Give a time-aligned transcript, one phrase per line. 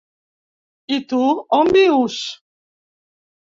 [0.97, 1.19] I tu,
[1.59, 2.19] on vius?